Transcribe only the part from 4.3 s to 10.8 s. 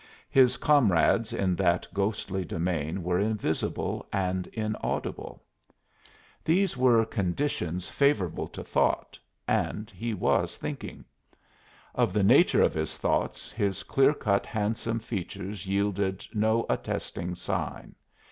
inaudible. These were conditions favorable to thought, and he was